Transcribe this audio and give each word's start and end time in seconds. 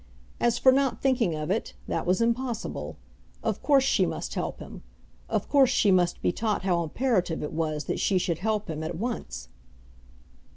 As 0.39 0.57
for 0.57 0.71
not 0.71 0.99
thinking 0.99 1.35
of 1.35 1.51
it, 1.51 1.75
that 1.87 2.07
was 2.07 2.21
impossible. 2.23 2.97
Of 3.43 3.61
course 3.61 3.83
she 3.83 4.07
must 4.07 4.33
help 4.33 4.59
him. 4.59 4.81
Of 5.29 5.47
course 5.47 5.69
she 5.69 5.91
must 5.91 6.23
be 6.23 6.31
taught 6.31 6.63
how 6.63 6.81
imperative 6.81 7.43
it 7.43 7.53
was 7.53 7.83
that 7.83 7.99
she 7.99 8.17
should 8.17 8.39
help 8.39 8.67
him 8.67 8.81
at 8.81 8.97
once. 8.97 9.47